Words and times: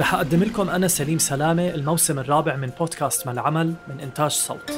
رح 0.00 0.14
أقدم 0.14 0.42
لكم 0.42 0.70
أنا 0.70 0.88
سليم 0.88 1.18
سلامة 1.18 1.68
الموسم 1.68 2.18
الرابع 2.18 2.56
من 2.56 2.70
بودكاست 2.78 3.26
ما 3.26 3.32
العمل 3.32 3.74
من 3.88 4.00
إنتاج 4.00 4.30
صوت. 4.30 4.72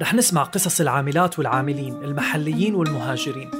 رح 0.00 0.14
نسمع 0.14 0.42
قصص 0.42 0.80
العاملات 0.80 1.38
والعاملين 1.38 2.04
المحليين 2.04 2.74
والمهاجرين. 2.74 3.50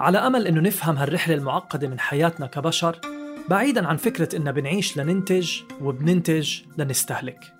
على 0.00 0.18
أمل 0.18 0.46
أنه 0.46 0.60
نفهم 0.60 0.96
هالرحلة 0.96 1.34
المعقدة 1.34 1.88
من 1.88 2.00
حياتنا 2.00 2.46
كبشر 2.46 3.00
بعيدا 3.48 3.86
عن 3.86 3.96
فكرة 3.96 4.36
إننا 4.36 4.50
بنعيش 4.50 4.96
لننتج 4.96 5.60
وبننتج 5.80 6.60
لنستهلك. 6.78 7.54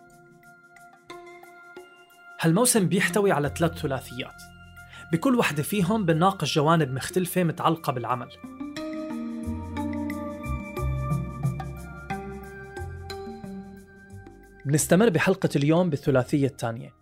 هالموسم 2.41 2.89
بيحتوي 2.89 3.33
على 3.33 3.53
ثلاث 3.59 3.79
ثلاثيات. 3.79 4.43
بكل 5.13 5.35
وحدة 5.35 5.63
فيهم 5.63 6.07
بنناقش 6.07 6.55
جوانب 6.55 6.93
مختلفة 6.93 7.45
متعلقة 7.45 7.93
بالعمل. 7.93 8.29
بنستمر 14.71 15.09
بحلقة 15.09 15.49
اليوم 15.57 15.91
بالثلاثية 15.91 16.47
الثانية 16.47 16.95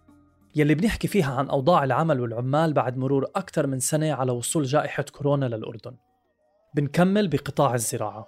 يلي 0.56 0.74
بنحكي 0.74 1.08
فيها 1.08 1.34
عن 1.34 1.48
أوضاع 1.48 1.84
العمل 1.84 2.20
والعمال 2.20 2.72
بعد 2.72 2.96
مرور 2.96 3.24
أكثر 3.36 3.66
من 3.66 3.80
سنة 3.80 4.12
على 4.12 4.32
وصول 4.32 4.64
جائحة 4.64 5.02
كورونا 5.02 5.46
للأردن. 5.46 5.96
بنكمل 6.74 7.28
بقطاع 7.28 7.74
الزراعة. 7.74 8.26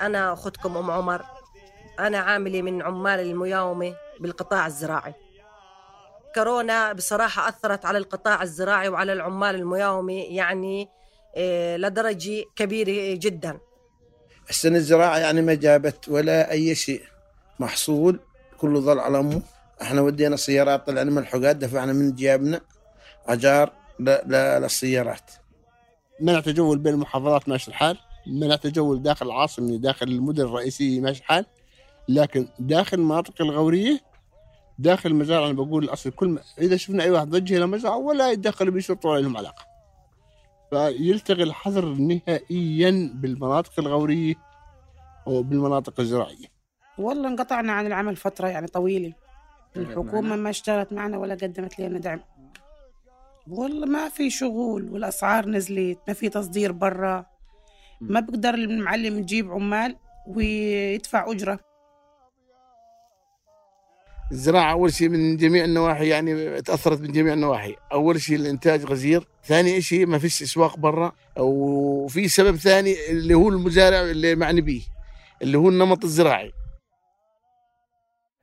أنا 0.00 0.32
أختكم 0.32 0.76
أم 0.76 0.90
عمر. 0.90 1.24
أنا 2.00 2.18
عاملة 2.18 2.62
من 2.62 2.82
عمال 2.82 3.20
المياومة 3.20 3.94
بالقطاع 4.20 4.66
الزراعي. 4.66 5.14
كورونا 6.34 6.92
بصراحة 6.92 7.48
أثرت 7.48 7.84
على 7.84 7.98
القطاع 7.98 8.42
الزراعي 8.42 8.88
وعلى 8.88 9.12
العمال 9.12 9.54
المياومة 9.54 10.12
يعني 10.12 10.98
لدرجة 11.76 12.44
كبيرة 12.56 13.18
جدا. 13.18 13.58
السنة 14.50 14.76
الزراعة 14.76 15.18
يعني 15.18 15.42
ما 15.42 15.54
جابت 15.54 16.08
ولا 16.08 16.50
أي 16.50 16.74
شيء 16.74 17.02
محصول 17.58 18.20
كله 18.58 18.80
ظل 18.80 18.98
على 18.98 19.18
أمه. 19.18 19.42
إحنا 19.82 20.00
ودينا 20.00 20.36
سيارات 20.36 20.86
طلعنا 20.86 21.10
من 21.10 21.18
الحقات 21.18 21.56
دفعنا 21.56 21.92
من 21.92 22.12
جيابنا 22.14 22.60
أجار 23.26 23.72
للسيارات. 24.00 25.30
منع 26.20 26.40
تجول 26.40 26.78
بين 26.78 26.94
المحافظات 26.94 27.48
ماشي 27.48 27.68
الحال 27.68 27.98
منع 28.26 28.56
تجول 28.56 29.02
داخل 29.02 29.26
العاصمة 29.26 29.76
داخل 29.76 30.08
المدن 30.08 30.44
الرئيسية 30.44 31.00
ماشي 31.00 31.20
الحال. 31.20 31.46
لكن 32.08 32.48
داخل 32.58 32.98
المناطق 32.98 33.34
الغورية 33.40 34.00
داخل 34.78 35.10
المزارع 35.10 35.46
أنا 35.46 35.52
بقول 35.52 35.84
الأصل 35.84 36.10
كل 36.10 36.28
ما 36.28 36.40
إذا 36.58 36.76
شفنا 36.76 37.04
أي 37.04 37.10
واحد 37.10 37.30
ضج 37.30 37.52
إلى 37.52 37.66
مزرعة 37.66 37.96
ولا 37.96 38.30
يتدخل 38.30 38.70
بيشرط 38.70 39.04
ولا 39.04 39.20
لهم 39.20 39.36
علاقة. 39.36 39.67
فيلتغي 40.70 41.42
الحظر 41.42 41.84
نهائيا 41.84 43.10
بالمناطق 43.14 43.72
الغورية 43.78 44.34
وبالمناطق 45.26 46.00
الزراعية. 46.00 46.46
والله 46.98 47.28
انقطعنا 47.28 47.72
عن 47.72 47.86
العمل 47.86 48.16
فترة 48.16 48.48
يعني 48.48 48.66
طويلة. 48.66 49.12
الحكومة 49.76 50.36
ما 50.36 50.50
اشتغلت 50.50 50.92
معنا 50.92 51.18
ولا 51.18 51.34
قدمت 51.34 51.78
لنا 51.78 51.98
دعم. 51.98 52.20
والله 53.48 53.86
ما 53.86 54.08
في 54.08 54.30
شغل 54.30 54.88
والأسعار 54.90 55.48
نزلت 55.48 55.98
ما 56.08 56.14
في 56.14 56.28
تصدير 56.28 56.72
برا. 56.72 57.26
ما 58.00 58.20
بقدر 58.20 58.54
المعلم 58.54 59.18
يجيب 59.18 59.50
عمال 59.50 59.96
ويدفع 60.26 61.30
أجرة. 61.30 61.60
الزراعة 64.32 64.72
أول 64.72 64.92
شيء 64.92 65.08
من 65.08 65.36
جميع 65.36 65.64
النواحي 65.64 66.08
يعني 66.08 66.62
تأثرت 66.62 67.00
من 67.00 67.12
جميع 67.12 67.32
النواحي. 67.32 67.76
أول 67.92 68.20
شيء 68.20 68.36
الإنتاج 68.36 68.84
غزير 68.84 69.28
ثاني 69.44 69.80
شيء 69.80 70.06
ما 70.06 70.18
فيش 70.18 70.42
أسواق 70.42 70.76
برا 70.76 71.12
وفي 71.36 72.28
سبب 72.28 72.56
ثاني 72.56 73.10
اللي 73.10 73.34
هو 73.34 73.48
المزارع 73.48 74.00
اللي 74.00 74.34
معني 74.34 74.60
به 74.60 74.82
اللي 75.42 75.58
هو 75.58 75.68
النمط 75.68 76.04
الزراعي. 76.04 76.52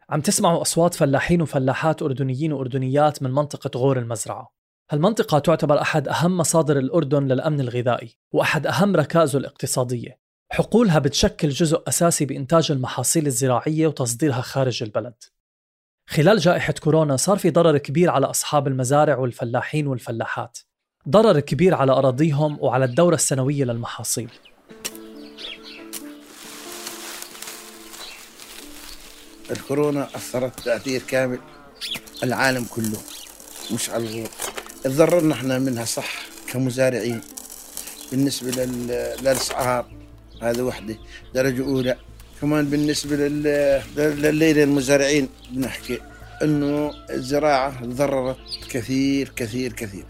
عم 0.10 0.22
تسمعوا 0.22 0.62
أصوات 0.62 0.94
فلاحين 0.94 1.42
وفلاحات 1.42 2.02
أردنيين 2.02 2.54
وأردنيات 2.54 3.24
من 3.24 3.32
منطقة 3.32 3.78
غور 3.78 4.00
المزرعة. 4.00 4.52
هالمنطقة 4.92 5.40
تعتبر 5.40 5.82
أحد 5.82 6.08
أهم 6.08 6.38
مصادر 6.38 6.80
الأردن 6.80 7.24
للأمن 7.24 7.60
الغذائي 7.60 8.18
وأحد 8.32 8.68
أهم 8.68 8.96
ركائزه 8.96 9.40
الاقتصادية. 9.40 10.20
حقولها 10.52 11.00
بتشكل 11.00 11.50
جزء 11.50 11.84
أساسي 11.88 12.26
بإنتاج 12.26 12.72
المحاصيل 12.72 13.28
الزراعية 13.28 13.88
وتصديرها 13.88 14.42
خارج 14.42 14.84
البلد. 14.84 15.14
خلال 16.08 16.40
جائحة 16.40 16.74
كورونا 16.74 17.16
صار 17.18 17.38
في 17.38 17.50
ضرر 17.50 17.78
كبير 17.78 18.10
على 18.10 18.26
أصحاب 18.26 18.68
المزارع 18.68 19.18
والفلاحين 19.18 19.88
والفلاحات. 19.88 20.58
ضرر 21.10 21.40
كبير 21.40 21.76
على 21.76 21.92
أراضيهم 21.92 22.58
وعلى 22.62 22.86
الدورة 22.86 23.16
السنوية 23.16 23.64
للمحاصيل. 23.64 24.30
الكورونا 29.52 30.08
أثرت 30.16 30.60
تأثير 30.60 31.02
كامل 31.08 31.40
العالم 32.24 32.66
كله 32.66 32.98
مش 33.74 33.90
على 33.90 34.04
الغور 34.04 34.30
تضررنا 34.84 35.34
إحنا 35.34 35.60
منها 35.60 35.86
صح 35.86 36.22
كمزارعين. 36.52 37.22
بالنسبة 38.12 38.66
للأسعار 38.66 39.86
هذا 40.42 40.64
وحدة 40.64 40.98
درجة 41.34 41.64
أولى. 41.64 41.98
كمان 42.46 42.66
بالنسبة 42.66 43.16
لليلة 43.98 44.64
المزارعين 44.64 45.30
بنحكي 45.52 46.02
إنه 46.44 46.94
الزراعة 47.10 47.84
تضررت 47.84 48.38
كثير 48.70 49.32
كثير 49.36 49.74
كثير 49.74 50.06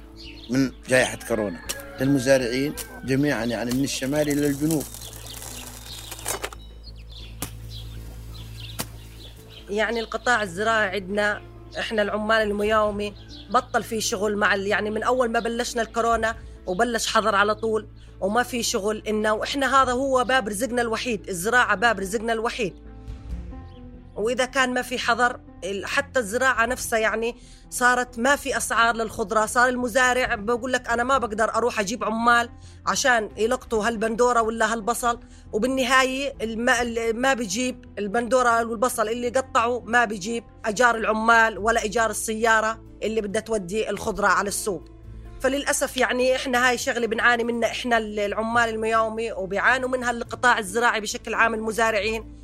من 0.50 0.72
جائحة 0.90 1.20
كورونا. 1.28 1.62
للمزارعين 2.02 2.74
جميعا 3.06 3.46
يعني 3.46 3.72
من 3.72 3.84
الشمال 3.84 4.30
إلى 4.30 4.48
الجنوب. 4.48 4.84
يعني 9.70 10.00
القطاع 10.00 10.44
الزراعي 10.44 10.90
عندنا 10.90 11.42
إحنا 11.80 12.02
العمال 12.02 12.42
المياومة 12.42 13.12
بطل 13.50 13.84
في 13.84 14.02
شغل 14.02 14.38
مع 14.38 14.56
يعني 14.56 14.90
من 14.90 15.04
أول 15.04 15.32
ما 15.32 15.40
بلشنا 15.40 15.82
الكورونا 15.82 16.36
وبلش 16.66 17.08
حظر 17.08 17.36
على 17.36 17.56
طول. 17.56 17.88
وما 18.22 18.44
في 18.44 18.64
شغل 18.64 19.04
إنه 19.08 19.34
وإحنا 19.34 19.82
هذا 19.82 19.92
هو 19.92 20.24
باب 20.24 20.48
رزقنا 20.48 20.82
الوحيد 20.82 21.30
الزراعة 21.30 21.76
باب 21.76 22.00
رزقنا 22.00 22.34
الوحيد. 22.34 22.74
وإذا 24.16 24.46
كان 24.46 24.74
ما 24.74 24.82
في 24.82 24.98
حظر 25.00 25.40
حتى 25.84 26.20
الزراعة 26.20 26.66
نفسها 26.66 27.00
يعني 27.00 27.36
صارت 27.70 28.20
ما 28.20 28.36
في 28.36 28.58
أسعار 28.58 28.96
للخضرة 28.96 29.46
صار 29.46 29.70
المزارع 29.70 30.36
بقول 30.36 30.74
لك 30.74 30.90
أنا 30.90 31.04
ما 31.04 31.18
بقدر 31.18 31.56
أروح 31.56 31.80
أجيب 31.80 32.04
عمال 32.04 32.50
عشان 32.88 33.30
يلقطوا 33.38 33.88
هالبندورة 33.88 34.42
ولا 34.42 34.74
هالبصل. 34.74 35.20
وبالنهاية 35.54 36.56
ما, 36.56 36.84
ما 37.12 37.34
بيجيب 37.34 37.86
البندورة 38.00 38.66
والبصل 38.66 39.10
اللي 39.10 39.30
قطعوا 39.30 39.82
ما 39.86 40.06
بيجيب 40.06 40.44
أجار 40.66 40.96
العمال 40.96 41.58
ولا 41.58 41.82
إيجار 41.82 42.10
السيارة 42.10 42.82
اللي 43.04 43.22
بدها 43.22 43.42
تودي 43.42 43.90
الخضرة 43.90 44.28
على 44.28 44.48
السوق. 44.48 44.95
فللأسف 45.40 45.98
يعني 45.98 46.36
إحنا 46.36 46.70
هاي 46.70 46.78
شغلة 46.78 47.08
بنعاني 47.08 47.44
منها 47.44 47.70
إحنا 47.70 47.98
العمال 47.98 48.70
المياومه 48.70 49.34
وبيعانوا 49.38 49.90
منها 49.90 50.12
القطاع 50.12 50.60
الزراعي 50.60 51.02
بشكل 51.02 51.34
عام 51.34 51.54
المزارعين. 51.54 52.36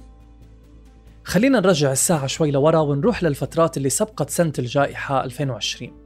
خلينا 1.23 1.59
نرجع 1.59 1.91
الساعة 1.91 2.27
شوي 2.27 2.51
لورا 2.51 2.79
ونروح 2.79 3.23
للفترات 3.23 3.77
اللي 3.77 3.89
سبقت 3.89 4.29
سنة 4.29 4.53
الجائحة 4.59 5.23
2020 5.23 6.01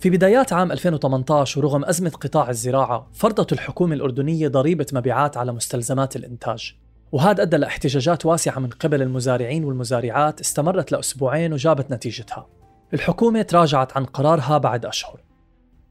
في 0.00 0.10
بدايات 0.10 0.52
عام 0.52 0.72
2018 0.72 1.60
ورغم 1.60 1.84
أزمة 1.84 2.10
قطاع 2.10 2.50
الزراعة 2.50 3.08
فرضت 3.12 3.52
الحكومة 3.52 3.94
الأردنية 3.94 4.48
ضريبة 4.48 4.86
مبيعات 4.92 5.36
على 5.36 5.52
مستلزمات 5.52 6.16
الإنتاج. 6.16 6.74
وهذا 7.12 7.42
أدى 7.42 7.56
لاحتجاجات 7.56 8.26
واسعة 8.26 8.58
من 8.58 8.68
قبل 8.68 9.02
المزارعين 9.02 9.64
والمزارعات 9.64 10.40
استمرت 10.40 10.92
لأسبوعين 10.92 11.52
وجابت 11.52 11.90
نتيجتها. 11.90 12.46
الحكومة 12.94 13.42
تراجعت 13.42 13.96
عن 13.96 14.04
قرارها 14.04 14.58
بعد 14.58 14.86
أشهر. 14.86 15.20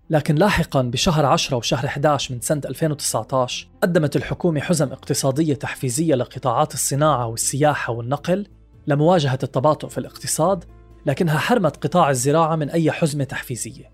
لكن 0.09 0.35
لاحقا 0.35 0.81
بشهر 0.81 1.25
10 1.25 1.57
وشهر 1.57 1.85
11 1.85 2.35
من 2.35 2.41
سنة 2.41 2.61
2019 2.65 3.67
قدمت 3.83 4.15
الحكومة 4.15 4.59
حزم 4.59 4.91
اقتصادية 4.91 5.53
تحفيزية 5.53 6.15
لقطاعات 6.15 6.73
الصناعة 6.73 7.27
والسياحة 7.27 7.93
والنقل 7.93 8.47
لمواجهة 8.87 9.39
التباطؤ 9.43 9.87
في 9.87 9.97
الاقتصاد 9.97 10.63
لكنها 11.05 11.37
حرمت 11.37 11.85
قطاع 11.85 12.09
الزراعة 12.09 12.55
من 12.55 12.69
أي 12.69 12.91
حزمة 12.91 13.23
تحفيزية. 13.23 13.91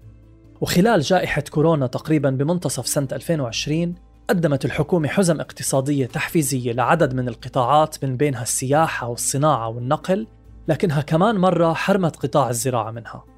وخلال 0.61 1.01
جائحة 1.01 1.41
كورونا 1.41 1.87
تقريبا 1.87 2.29
بمنتصف 2.29 2.87
سنة 2.87 3.07
2020 3.11 3.95
قدمت 4.29 4.65
الحكومة 4.65 5.07
حزم 5.07 5.39
اقتصادية 5.39 6.05
تحفيزية 6.05 6.71
لعدد 6.71 7.13
من 7.13 7.27
القطاعات 7.27 8.03
من 8.03 8.17
بينها 8.17 8.41
السياحة 8.41 9.07
والصناعة 9.07 9.67
والنقل 9.67 10.27
لكنها 10.67 11.01
كمان 11.01 11.35
مرة 11.35 11.73
حرمت 11.73 12.15
قطاع 12.15 12.49
الزراعة 12.49 12.91
منها. 12.91 13.32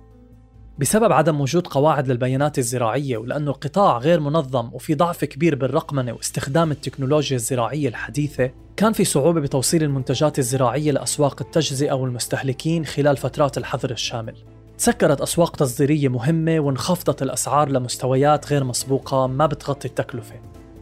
بسبب 0.80 1.12
عدم 1.12 1.42
وجود 1.42 1.68
قواعد 1.68 2.08
للبيانات 2.08 2.58
الزراعية 2.58 3.18
ولأنه 3.18 3.52
القطاع 3.52 3.98
غير 3.98 4.20
منظم 4.20 4.70
وفي 4.74 4.96
ضعف 4.96 5.26
كبير 5.26 5.56
بالرقمنة 5.56 6.14
واستخدام 6.14 6.72
التكنولوجيا 6.72 7.36
الزراعية 7.36 7.88
الحديثة 7.88 8.52
كان 8.78 8.94
في 8.94 9.04
صعوبة 9.04 9.42
بتوصيل 9.42 9.84
المنتجات 9.84 10.40
الزراعية 10.40 10.92
لأسواق 10.92 11.42
التجزئة 11.42 11.94
والمستهلكين 11.94 12.86
خلال 12.86 13.18
فترات 13.18 13.58
الحظر 13.58 13.92
الشامل. 13.92 14.36
تسكرت 14.78 15.22
أسواق 15.22 15.56
تصديرية 15.56 16.08
مهمة 16.08 16.60
وانخفضت 16.60 17.22
الأسعار 17.22 17.70
لمستويات 17.70 18.52
غير 18.52 18.64
مسبوقة 18.64 19.28
ما 19.28 19.46
بتغطي 19.46 19.88
التكلفة. 19.88 20.36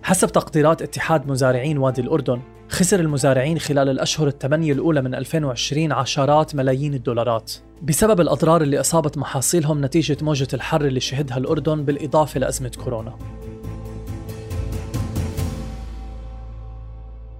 حسب 0.04 0.28
تقديرات 0.28 0.82
اتحاد 0.82 1.28
مزارعين 1.28 1.78
وادي 1.78 2.02
الأردن 2.02 2.42
خسر 2.70 3.00
المزارعين 3.00 3.60
خلال 3.60 3.90
الأشهر 3.90 4.28
الثمانية 4.28 4.74
الأولى 4.74 5.02
من 5.02 5.16
2020 5.16 5.92
عشرات 5.92 6.56
ملايين 6.56 6.94
الدولارات. 6.94 7.54
بسبب 7.82 8.22
الأضرار 8.22 8.62
اللي 8.62 8.80
أصابت 8.80 9.18
محاصيلهم 9.18 9.86
نتيجة 9.86 10.18
موجة 10.22 10.48
الحر 10.54 10.86
اللي 10.86 11.00
شهدها 11.00 11.38
الأردن 11.38 11.86
بالإضافة 11.86 12.40
لأزمة 12.40 12.72
كورونا. 12.84 13.18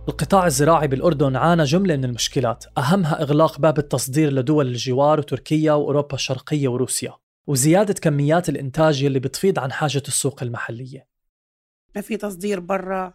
القطاع 0.08 0.46
الزراعي 0.46 0.88
بالأردن 0.88 1.36
عانى 1.36 1.64
جملة 1.64 1.96
من 1.96 2.06
المشكلات 2.06 2.66
أهمها 2.78 3.22
إغلاق 3.22 3.60
باب 3.60 3.78
التصدير 3.78 4.34
لدول 4.34 4.68
الجوار 4.68 5.20
وتركيا 5.20 5.74
وأوروبا 5.74 6.16
الشرقية 6.16 6.68
وروسيا 6.68 7.14
وزيادة 7.48 7.94
كميات 7.94 8.50
الإنتاج 8.50 9.04
يلي 9.04 9.20
بتفيض 9.20 9.60
عن 9.60 9.72
حاجة 9.72 10.04
السوق 10.08 10.44
المحلية. 10.44 11.13
ما 11.96 12.02
في 12.02 12.18
تصدير 12.18 12.60
برا. 12.60 13.14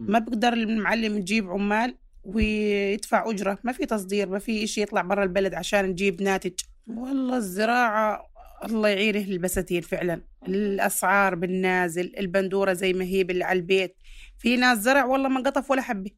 ما 0.00 0.18
بقدر 0.18 0.52
المعلم 0.52 1.18
يجيب 1.18 1.50
عمال 1.50 1.98
ويدفع 2.24 3.30
أجرة. 3.30 3.58
ما 3.64 3.72
في 3.72 3.86
تصدير 3.86 4.28
ما 4.28 4.38
في 4.38 4.64
إشي 4.64 4.82
يطلع 4.82 5.02
برا 5.02 5.24
البلد 5.24 5.54
عشان 5.54 5.84
نجيب 5.84 6.22
ناتج. 6.22 6.52
والله 6.86 7.36
الزراعة 7.36 8.30
الله 8.64 8.88
يعينه 8.88 9.18
البساتين 9.18 9.80
فعلا. 9.80 10.20
الأسعار 10.48 11.34
بالنازل 11.34 12.12
البندورة 12.18 12.72
زي 12.72 12.92
ما 12.92 13.04
هي 13.04 13.24
باللي 13.24 13.44
على 13.44 13.58
البيت. 13.58 13.96
في 14.38 14.56
ناس 14.56 14.78
زرع 14.78 15.04
والله 15.04 15.28
ما 15.28 15.40
قطف 15.40 15.70
ولا 15.70 15.82
حبة 15.82 16.10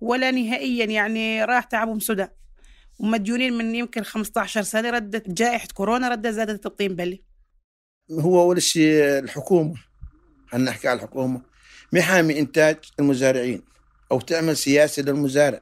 ولا 0.00 0.30
نهائيا 0.30 0.84
يعني 0.84 1.44
راح 1.44 1.64
تعبهم 1.64 2.00
سدى. 2.00 2.26
ومديونين 2.98 3.52
من 3.52 3.74
يمكن 3.74 4.02
15 4.02 4.62
سنة 4.62 4.90
ردت 4.90 5.30
جائحة 5.30 5.68
كورونا 5.74 6.08
ردت 6.08 6.26
زادت 6.26 6.66
الطين 6.66 6.96
بلي. 6.96 7.24
هو 8.10 8.42
أول 8.42 8.62
شيء 8.62 9.18
الحكومة. 9.18 9.74
خلينا 10.54 10.70
نحكي 10.70 10.88
على 10.88 10.96
الحكومة. 10.96 11.40
محامي 11.92 12.38
إنتاج 12.38 12.76
المزارعين 13.00 13.62
أو 14.12 14.20
تعمل 14.20 14.56
سياسة 14.56 15.02
للمزارع. 15.02 15.60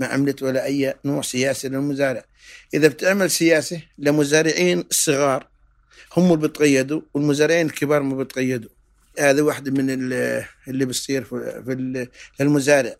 ما 0.00 0.06
عملت 0.06 0.42
ولا 0.42 0.64
أي 0.64 0.94
نوع 1.04 1.22
سياسة 1.22 1.68
للمزارع. 1.68 2.24
إذا 2.74 2.88
بتعمل 2.88 3.30
سياسة 3.30 3.82
لمزارعين 3.98 4.84
الصغار 4.90 5.48
هم 6.16 6.32
اللي 6.32 6.48
بتقيدوا 6.48 7.00
والمزارعين 7.14 7.66
الكبار 7.66 8.02
ما 8.02 8.16
بتقيدوا 8.16 8.70
هذا 9.18 9.42
واحدة 9.42 9.70
من 9.70 9.90
اللي 10.68 10.84
بصير 10.84 11.24
في, 11.24 11.62
في 11.66 12.08
للمزارع. 12.40 12.96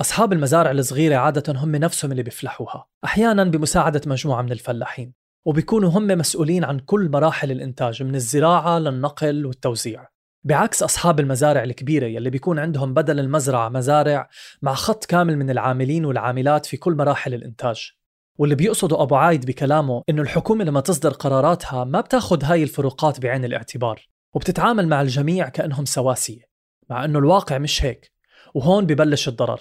أصحاب 0.00 0.32
المزارع 0.32 0.70
الصغيرة 0.70 1.16
عادة 1.16 1.52
هم 1.52 1.76
نفسهم 1.76 2.10
اللي 2.10 2.22
بيفلحوها. 2.22 2.88
أحيانا 3.04 3.44
بمساعدة 3.44 4.00
مجموعة 4.06 4.42
من 4.42 4.52
الفلاحين. 4.52 5.17
وبيكونوا 5.44 5.90
هم 5.90 6.06
مسؤولين 6.06 6.64
عن 6.64 6.78
كل 6.78 7.10
مراحل 7.10 7.50
الإنتاج 7.50 8.02
من 8.02 8.14
الزراعة 8.14 8.78
للنقل 8.78 9.46
والتوزيع. 9.46 10.08
بعكس 10.44 10.82
أصحاب 10.82 11.20
المزارع 11.20 11.62
الكبيرة 11.62 12.06
يلي 12.06 12.30
بيكون 12.30 12.58
عندهم 12.58 12.94
بدل 12.94 13.20
المزرعة 13.20 13.68
مزارع 13.68 14.28
مع 14.62 14.74
خط 14.74 15.04
كامل 15.04 15.36
من 15.36 15.50
العاملين 15.50 16.04
والعاملات 16.04 16.66
في 16.66 16.76
كل 16.76 16.94
مراحل 16.94 17.34
الإنتاج. 17.34 17.92
واللي 18.38 18.54
بيقصده 18.54 19.02
أبو 19.02 19.16
عايد 19.16 19.46
بكلامه 19.46 20.02
إنه 20.08 20.22
الحكومة 20.22 20.64
لما 20.64 20.80
تصدر 20.80 21.10
قراراتها 21.10 21.84
ما 21.84 22.00
بتاخد 22.00 22.44
هاي 22.44 22.62
الفروقات 22.62 23.20
بعين 23.20 23.44
الاعتبار 23.44 24.08
وبتتعامل 24.34 24.88
مع 24.88 25.02
الجميع 25.02 25.48
كأنهم 25.48 25.84
سواسية 25.84 26.42
مع 26.90 27.04
إنه 27.04 27.18
الواقع 27.18 27.58
مش 27.58 27.84
هيك 27.84 28.12
وهون 28.54 28.86
ببلش 28.86 29.28
الضرر. 29.28 29.60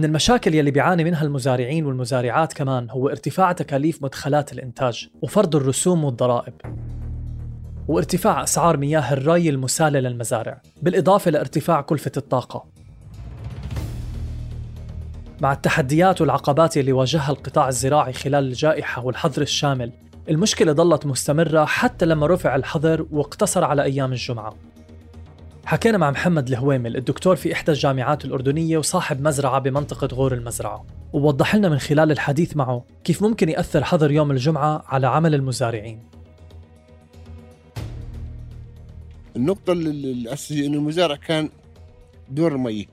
من 0.00 0.04
المشاكل 0.04 0.54
يلي 0.54 0.70
بيعاني 0.70 1.04
منها 1.04 1.22
المزارعين 1.22 1.86
والمزارعات 1.86 2.52
كمان 2.52 2.90
هو 2.90 3.08
ارتفاع 3.08 3.52
تكاليف 3.52 4.02
مدخلات 4.02 4.52
الإنتاج 4.52 5.08
وفرض 5.22 5.56
الرسوم 5.56 6.04
والضرائب. 6.04 6.54
وارتفاع 7.88 8.42
أسعار 8.42 8.76
مياه 8.76 9.12
الري 9.12 9.48
المسالة 9.48 10.00
للمزارع 10.00 10.62
بالإضافة 10.82 11.30
لارتفاع 11.30 11.80
كلفة 11.80 12.12
الطاقة. 12.16 12.64
مع 15.40 15.52
التحديات 15.52 16.20
والعقبات 16.20 16.76
اللي 16.76 16.92
واجهها 16.92 17.30
القطاع 17.30 17.68
الزراعي 17.68 18.12
خلال 18.12 18.44
الجائحة 18.44 19.04
والحظر 19.04 19.42
الشامل 19.42 19.92
المشكلة 20.28 20.72
ظلت 20.72 21.06
مستمرة 21.06 21.64
حتى 21.64 22.06
لما 22.06 22.26
رفع 22.26 22.56
الحظر 22.56 23.06
واقتصر 23.10 23.64
على 23.64 23.82
أيام 23.82 24.12
الجمعة. 24.12 24.54
حكينا 25.70 25.98
مع 25.98 26.10
محمد 26.10 26.48
الهويمل 26.48 26.96
الدكتور 26.96 27.36
في 27.36 27.52
إحدى 27.52 27.72
الجامعات 27.72 28.24
الأردنية 28.24 28.78
وصاحب 28.78 29.20
مزرعة 29.20 29.58
بمنطقة 29.58 30.08
غور 30.16 30.34
المزرعة. 30.34 30.86
ووضح 31.12 31.54
لنا 31.54 31.68
من 31.68 31.78
خلال 31.78 32.12
الحديث 32.12 32.56
معه 32.56 32.84
كيف 33.04 33.22
ممكن 33.22 33.48
يأثر 33.48 33.84
حظر 33.84 34.10
يوم 34.10 34.30
الجمعة 34.30 34.84
على 34.86 35.06
عمل 35.06 35.34
المزارعين. 35.34 36.00
النقطة 39.36 39.72
الأساسية 39.72 40.66
إنه 40.66 40.78
المزارع 40.78 41.16
كان 41.16 41.48
دور 42.30 42.56
مي 42.56 42.88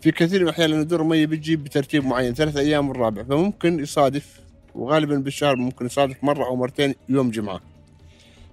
في 0.00 0.12
كثير 0.12 0.40
من 0.40 0.48
الأحيان 0.48 0.86
دور 0.86 1.02
المي 1.02 1.26
بتجيب 1.26 1.64
بترتيب 1.64 2.04
معين 2.04 2.34
ثلاث 2.34 2.56
أيام 2.56 2.90
الرابع 2.90 3.22
فممكن 3.22 3.80
يصادف 3.80 4.40
وغالبا 4.74 5.16
بالشهر 5.16 5.56
ممكن 5.56 5.86
يصادف 5.86 6.24
مرة 6.24 6.44
أو 6.44 6.56
مرتين 6.56 6.94
يوم 7.08 7.30
جمعة. 7.30 7.60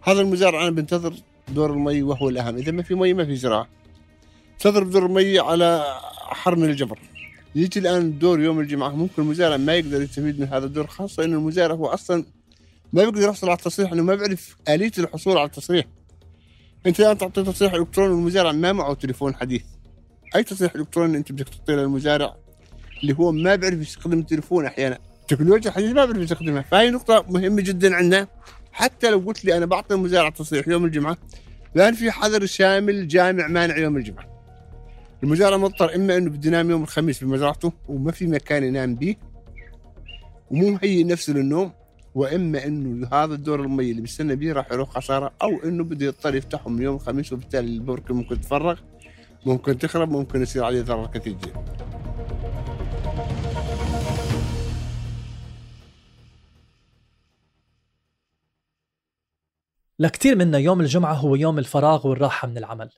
هذا 0.02 0.22
المزارع 0.22 0.62
أنا 0.62 0.72
بنتظر 0.72 1.14
دور 1.54 1.74
المي 1.74 2.02
وهو 2.04 2.30
الأهم. 2.30 2.56
إذا 2.56 2.72
ما 2.72 2.84
في 2.84 2.96
مي 2.96 3.14
ما 3.14 3.26
في 3.26 3.36
زراعة. 3.36 3.68
تضرب 4.60 4.90
دور 4.90 5.06
المي 5.06 5.40
على 5.40 5.84
حرم 6.18 6.64
الجبر. 6.64 7.00
يجي 7.56 7.80
الآن 7.80 8.20
دور 8.20 8.42
يوم 8.42 8.60
الجمعة. 8.60 8.90
ممكن 8.90 9.22
المزارع 9.22 9.58
ما 9.58 9.76
يقدر 9.76 10.02
يستفيد 10.02 10.40
من 10.40 10.48
هذا 10.48 10.66
الدور 10.66 10.88
خاصة 10.88 11.24
إنه 11.24 11.38
المزارع 11.38 11.76
هو 11.76 11.88
أصلا 11.88 12.26
ما 12.94 13.04
بيقدر 13.04 13.22
يحصل 13.22 13.50
على 13.50 13.58
التصريح 13.58 13.92
إنه 13.92 14.04
ما 14.04 14.16
بيعرف 14.16 14.56
آلية 14.70 14.92
الحصول 14.98 15.38
على 15.38 15.46
التصريح. 15.46 15.86
أنت 16.86 17.00
الآن 17.00 17.18
تعطي 17.18 17.44
تصريح 17.44 17.74
إلكتروني 17.74 18.14
للمزارع 18.14 18.52
ما 18.52 18.74
معه 18.74 18.94
تليفون 18.94 19.36
حديث. 19.36 19.64
أي 20.36 20.44
تصريح 20.44 20.76
إلكتروني 20.76 21.18
أنت 21.18 21.32
بدك 21.32 21.50
تعطيه 21.50 21.74
للمزارع 21.74 22.36
اللي 23.02 23.14
هو 23.14 23.32
ما 23.32 23.56
بيعرف 23.56 23.80
يستخدم 23.80 24.20
التليفون 24.20 24.66
أحيانا. 24.66 25.00
التكنولوجيا 25.22 25.70
الحديثه 25.70 25.94
ما 25.94 26.06
بيعرف 26.06 26.22
يستخدمها. 26.22 26.62
فهي 26.62 26.90
نقطة 26.90 27.26
مهمة 27.30 27.62
جدا 27.62 27.96
عندنا. 27.96 28.28
حتى 28.72 29.10
لو 29.12 29.20
قلت 29.20 29.46
لي 29.46 29.58
أنا 29.58 29.66
بعطي 29.66 29.94
المزارع 29.96 30.30
تصريح 30.30 30.68
يوم 30.68 30.86
الجمعة 30.86 31.18
لأن 31.76 31.94
في 31.94 32.12
حظر 32.12 32.46
شامل 32.46 33.08
جامع 33.08 33.48
مانع 33.48 33.78
يوم 33.78 33.98
الجمعة. 33.98 34.32
المزارع 35.24 35.58
مضطر 35.58 35.96
إما 35.96 36.18
إنه 36.18 36.30
بده 36.30 36.48
ينام 36.48 36.70
يوم 36.70 36.84
الخميس 36.84 37.20
في 37.20 37.26
مزرعته 37.26 37.74
وما 37.88 38.12
في 38.12 38.28
مكان 38.28 38.64
ينام 38.64 38.96
به 38.96 39.16
ومو 40.52 40.70
مهيئ 40.70 41.04
نفسه 41.04 41.34
للنوم 41.34 41.72
وإما 42.16 42.66
إنه 42.66 43.08
هذا 43.14 43.34
الدور 43.34 43.62
المي 43.62 43.92
اللي 43.92 44.02
بيستنى 44.02 44.36
به 44.36 44.54
راح 44.54 44.72
يروح 44.72 44.90
خسارة 44.90 45.32
أو 45.42 45.50
إنه 45.64 45.84
بده 45.84 46.06
يضطر 46.06 46.36
يفتحه 46.36 46.70
من 46.70 46.82
يوم 46.82 46.96
الخميس 46.96 47.34
وبالتالي 47.34 47.68
البركة 47.68 48.14
ممكن 48.14 48.42
تفرغ 48.42 48.80
ممكن 49.46 49.78
تخرب 49.78 50.12
ممكن 50.12 50.42
يصير 50.42 50.64
عليه 50.64 50.82
ضرر 50.82 51.08
كثير 51.08 51.34
جدا. 51.34 51.64
لكثير 60.02 60.36
منا 60.36 60.58
يوم 60.58 60.82
الجمعة 60.82 61.14
هو 61.14 61.36
يوم 61.36 61.60
الفراغ 61.60 62.08
والراحة 62.08 62.48
من 62.48 62.58
العمل. 62.58 62.90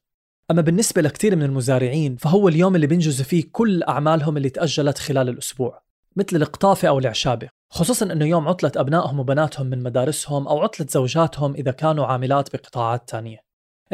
أما 0.52 0.62
بالنسبة 0.62 1.02
لكثير 1.02 1.36
من 1.36 1.44
المزارعين 1.44 2.16
فهو 2.16 2.48
اليوم 2.48 2.76
اللي 2.76 2.88
بينجزوا 2.88 3.26
فيه 3.26 3.44
كل 3.52 3.84
أعمالهم 3.84 4.38
اللي 4.38 4.50
تأجلت 4.50 4.98
خلال 4.98 5.30
الأسبوع 5.30 5.84
مثل 6.16 6.36
القطافة 6.36 6.88
أو 6.88 7.00
العشابة 7.00 7.50
خصوصا 7.70 8.06
أنه 8.06 8.26
يوم 8.26 8.48
عطلة 8.48 8.72
أبنائهم 8.76 9.20
وبناتهم 9.20 9.68
من 9.68 9.84
مدارسهم 9.84 10.48
أو 10.48 10.60
عطلة 10.60 10.88
زوجاتهم 10.90 11.54
إذا 11.54 11.72
كانوا 11.72 12.06
عاملات 12.06 12.56
بقطاعات 12.56 13.10
تانية. 13.10 13.38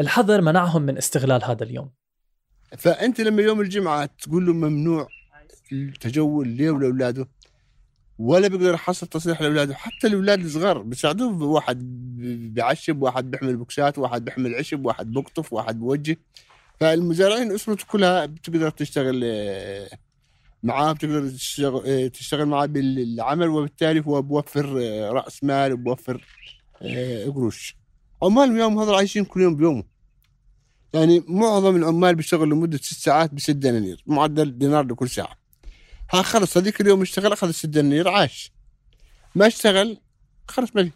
الحظر 0.00 0.40
منعهم 0.40 0.82
من 0.82 0.96
استغلال 0.96 1.44
هذا 1.44 1.64
اليوم. 1.64 1.90
فأنت 2.78 3.20
لما 3.20 3.42
يوم 3.42 3.60
الجمعة 3.60 4.10
تقول 4.22 4.46
له 4.46 4.52
ممنوع 4.52 5.08
التجول 5.72 6.48
ليه 6.48 6.70
ولأولاده؟ 6.70 7.28
ولا 8.20 8.48
بيقدر 8.48 8.74
يحصل 8.74 9.06
تصريح 9.06 9.42
لاولاده 9.42 9.74
حتى 9.74 10.06
الأولاد 10.06 10.44
الصغار 10.44 10.82
بيساعدوه 10.82 11.42
واحد 11.42 11.78
بيعشب 12.54 13.02
واحد 13.02 13.30
بيحمل 13.30 13.56
بوكسات 13.56 13.98
واحد 13.98 14.24
بيحمل 14.24 14.54
عشب 14.54 14.86
واحد 14.86 15.12
بقطف 15.12 15.52
واحد 15.52 15.80
بوجه 15.80 16.16
فالمزارعين 16.80 17.52
اسرته 17.52 17.84
كلها 17.86 18.26
بتقدر 18.26 18.70
تشتغل 18.70 19.20
آه، 19.24 19.88
معاه 20.62 20.92
بتقدر 20.92 21.28
تشتغل, 21.28 21.82
آه، 21.86 22.44
معاه 22.44 22.66
بالعمل 22.66 23.48
وبالتالي 23.48 24.02
هو 24.06 24.22
بوفر 24.22 24.78
آه، 24.82 25.10
رأس 25.10 25.44
مال 25.44 25.72
وبوفر 25.72 26.24
قروش. 27.26 27.76
عمال 28.22 28.50
اليوم 28.50 28.78
هذول 28.78 28.94
عايشين 28.94 29.24
كل 29.24 29.40
يوم 29.40 29.56
بيومه 29.56 29.84
يعني 30.94 31.24
معظم 31.28 31.76
العمال 31.76 32.14
بيشتغلوا 32.14 32.56
لمدة 32.56 32.78
ست 32.78 32.98
ساعات 32.98 33.34
بست 33.34 33.50
دنانير 33.50 34.02
معدل 34.06 34.58
دينار 34.58 34.84
لكل 34.86 35.08
ساعة. 35.08 35.39
ها 36.12 36.22
خلص 36.22 36.56
هذيك 36.56 36.80
اليوم 36.80 37.02
اشتغل 37.02 37.32
أخذ 37.32 37.48
الست 37.48 37.66
دنانير 37.66 38.08
عاش. 38.08 38.52
ما 39.34 39.46
اشتغل 39.46 39.98
خلص 40.48 40.70
مالي 40.74 40.90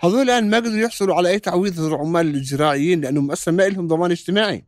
هذول 0.00 0.22
الآن 0.22 0.50
ما 0.50 0.56
قدروا 0.56 0.76
يحصلوا 0.76 1.14
على 1.14 1.28
أي 1.28 1.38
تعويض 1.38 1.80
العمال 1.80 2.34
الزراعيين 2.34 3.00
لأنهم 3.00 3.30
أصلا 3.30 3.54
ما 3.54 3.68
لهم 3.68 3.88
ضمان 3.88 4.10
اجتماعي. 4.10 4.64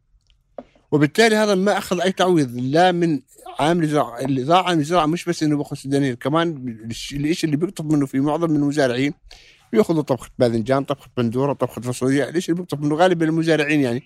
وبالتالي 0.92 1.36
هذا 1.36 1.54
ما 1.54 1.78
أخذ 1.78 2.00
أي 2.00 2.12
تعويض 2.12 2.56
لا 2.56 2.92
من 2.92 3.20
عامل 3.58 3.84
الزراعة 3.84 4.20
اللي 4.20 4.42
ضاع 4.42 4.68
عامل 4.68 4.80
الزراعة 4.80 5.06
مش 5.06 5.24
بس 5.24 5.42
إنه 5.42 5.56
بياخذ 5.56 5.76
دنانير 5.84 6.14
كمان 6.14 6.76
الشيء 6.84 7.44
اللي 7.44 7.56
بيقطب 7.56 7.92
منه 7.92 8.06
في 8.06 8.20
معظم 8.20 8.50
من 8.50 8.56
المزارعين 8.56 9.14
بياخذوا 9.72 10.02
طبخة 10.02 10.30
باذنجان 10.38 10.84
طبخة 10.84 11.08
بندورة 11.16 11.52
طبخة 11.52 11.80
فاصوليا 11.80 12.30
ليش 12.30 12.50
اللي 12.50 12.60
بيقطب 12.60 12.82
منه؟ 12.82 12.94
غالبا 12.94 13.26
المزارعين 13.26 13.80
يعني. 13.80 14.02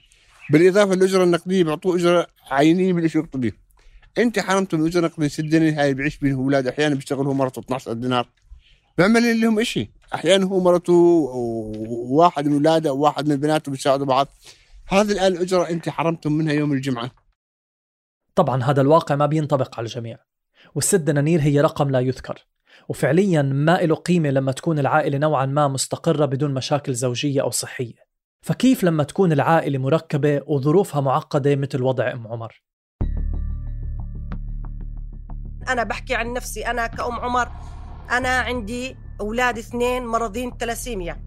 بالإضافة 0.50 0.94
للأجرة 0.94 1.24
النقدية 1.24 1.64
بيعطوه 1.64 1.96
أجرة 1.96 2.26
عينية 2.50 3.02
إيش 3.02 3.14
يقطب 3.14 3.40
به 3.40 3.52
انت 4.18 4.38
حرمته 4.38 4.78
من 4.78 4.90
نقديه 4.94 5.28
ست 5.28 5.40
دنانير 5.40 5.80
هاي 5.80 5.94
بيعيش 5.94 6.18
بين 6.18 6.34
أولاد 6.34 6.66
أحيانا 6.66 6.94
بيشتغل 6.94 7.26
هو 7.26 7.34
مرته 7.34 7.60
12 7.60 7.92
دينار. 7.92 8.28
بيعمل 8.98 9.40
لهم 9.40 9.62
شيء 9.62 9.88
أحيانا 10.14 10.46
هو 10.46 10.60
مرته 10.60 10.92
وواحد 10.92 12.46
من 12.46 12.52
أولاده 12.52 12.92
وواحد 12.92 13.28
من 13.28 13.36
بناته 13.36 13.72
بيساعدوا 13.72 14.06
بعض. 14.06 14.28
هذه 14.88 15.12
الان 15.12 15.32
الأجرة 15.32 15.68
انت 15.68 15.88
حرمتم 15.88 16.32
منها 16.32 16.52
يوم 16.52 16.72
الجمعة. 16.72 17.10
طبعا 18.34 18.62
هذا 18.62 18.80
الواقع 18.80 19.16
ما 19.16 19.26
بينطبق 19.26 19.78
على 19.78 19.86
الجميع. 19.86 20.18
والست 20.74 20.94
دنانير 20.94 21.40
هي 21.40 21.60
رقم 21.60 21.90
لا 21.90 22.00
يذكر. 22.00 22.46
وفعليا 22.88 23.42
ما 23.42 23.76
له 23.76 23.94
قيمة 23.94 24.30
لما 24.30 24.52
تكون 24.52 24.78
العائلة 24.78 25.18
نوعا 25.18 25.46
ما 25.46 25.68
مستقرة 25.68 26.24
بدون 26.24 26.54
مشاكل 26.54 26.94
زوجية 26.94 27.42
أو 27.42 27.50
صحية. 27.50 28.08
فكيف 28.40 28.84
لما 28.84 29.04
تكون 29.04 29.32
العائلة 29.32 29.78
مركبة 29.78 30.42
وظروفها 30.46 31.00
معقدة 31.00 31.56
مثل 31.56 31.82
وضع 31.82 32.12
أم 32.12 32.26
عمر؟ 32.26 32.62
أنا 35.68 35.82
بحكي 35.82 36.14
عن 36.14 36.32
نفسي 36.32 36.66
أنا 36.66 36.86
كأم 36.86 37.20
عمر 37.20 37.48
أنا 38.10 38.38
عندي 38.38 38.96
أولاد 39.20 39.58
اثنين 39.58 40.06
مرضين 40.06 40.58
تلاسيميا. 40.58 41.22